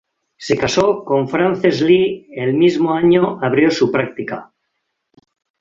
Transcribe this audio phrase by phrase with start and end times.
[0.39, 4.51] Se casó con Frances Lee el mismo año abrió su práctica.